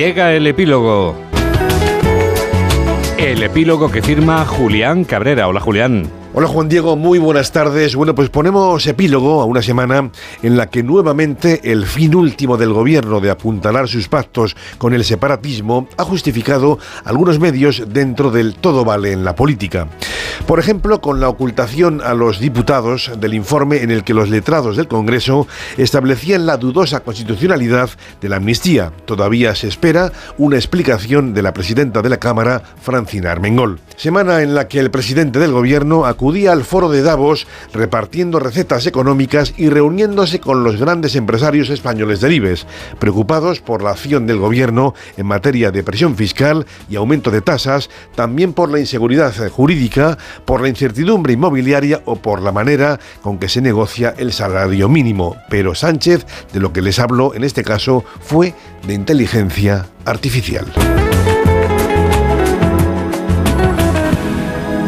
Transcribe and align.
Llega 0.00 0.32
el 0.32 0.46
epílogo. 0.46 1.14
El 3.18 3.42
epílogo 3.42 3.90
que 3.90 4.00
firma 4.00 4.46
Julián 4.46 5.04
Cabrera. 5.04 5.46
Hola 5.46 5.60
Julián. 5.60 6.10
Hola 6.32 6.46
Juan 6.46 6.70
Diego, 6.70 6.96
muy 6.96 7.18
buenas 7.18 7.52
tardes. 7.52 7.96
Bueno, 7.96 8.14
pues 8.14 8.30
ponemos 8.30 8.86
epílogo 8.86 9.42
a 9.42 9.44
una 9.44 9.60
semana 9.60 10.10
en 10.42 10.56
la 10.56 10.70
que 10.70 10.82
nuevamente 10.82 11.60
el 11.70 11.84
fin 11.84 12.14
último 12.14 12.56
del 12.56 12.72
gobierno 12.72 13.20
de 13.20 13.28
apuntalar 13.28 13.88
sus 13.88 14.08
pactos 14.08 14.56
con 14.78 14.94
el 14.94 15.04
separatismo 15.04 15.86
ha 15.98 16.04
justificado 16.04 16.78
algunos 17.04 17.38
medios 17.38 17.82
dentro 17.88 18.30
del 18.30 18.54
todo 18.54 18.86
vale 18.86 19.12
en 19.12 19.22
la 19.22 19.34
política. 19.34 19.88
Por 20.46 20.58
ejemplo, 20.58 21.00
con 21.00 21.20
la 21.20 21.28
ocultación 21.28 22.00
a 22.02 22.14
los 22.14 22.40
diputados 22.40 23.10
del 23.18 23.34
informe 23.34 23.82
en 23.82 23.90
el 23.90 24.04
que 24.04 24.14
los 24.14 24.28
letrados 24.28 24.76
del 24.76 24.88
Congreso 24.88 25.46
establecían 25.76 26.46
la 26.46 26.56
dudosa 26.56 27.00
constitucionalidad 27.00 27.90
de 28.20 28.28
la 28.28 28.36
amnistía. 28.36 28.92
Todavía 29.04 29.54
se 29.54 29.68
espera 29.68 30.12
una 30.38 30.56
explicación 30.56 31.34
de 31.34 31.42
la 31.42 31.52
presidenta 31.52 32.02
de 32.02 32.08
la 32.08 32.18
Cámara, 32.18 32.62
Francina 32.82 33.32
Armengol. 33.32 33.80
Semana 33.96 34.42
en 34.42 34.54
la 34.54 34.68
que 34.68 34.80
el 34.80 34.90
presidente 34.90 35.38
del 35.38 35.52
gobierno 35.52 36.06
acudía 36.06 36.52
al 36.52 36.64
foro 36.64 36.88
de 36.88 37.02
Davos 37.02 37.46
repartiendo 37.72 38.40
recetas 38.40 38.86
económicas 38.86 39.54
y 39.56 39.68
reuniéndose 39.68 40.40
con 40.40 40.64
los 40.64 40.76
grandes 40.76 41.16
empresarios 41.16 41.68
españoles 41.68 42.20
del 42.20 42.32
IBEX, 42.32 42.66
preocupados 42.98 43.60
por 43.60 43.82
la 43.82 43.90
acción 43.90 44.26
del 44.26 44.38
gobierno 44.38 44.94
en 45.16 45.26
materia 45.26 45.70
de 45.70 45.82
presión 45.82 46.16
fiscal 46.16 46.66
y 46.88 46.96
aumento 46.96 47.30
de 47.30 47.42
tasas, 47.42 47.90
también 48.14 48.52
por 48.52 48.70
la 48.70 48.80
inseguridad 48.80 49.34
jurídica, 49.50 50.16
por 50.44 50.60
la 50.60 50.68
incertidumbre 50.68 51.32
inmobiliaria 51.32 52.02
o 52.04 52.16
por 52.16 52.42
la 52.42 52.52
manera 52.52 52.98
con 53.22 53.38
que 53.38 53.48
se 53.48 53.60
negocia 53.60 54.14
el 54.18 54.32
salario 54.32 54.88
mínimo. 54.88 55.36
Pero 55.48 55.74
Sánchez, 55.74 56.26
de 56.52 56.60
lo 56.60 56.72
que 56.72 56.82
les 56.82 56.98
habló 56.98 57.34
en 57.34 57.44
este 57.44 57.64
caso, 57.64 58.04
fue 58.20 58.54
de 58.86 58.94
inteligencia 58.94 59.86
artificial. 60.04 60.66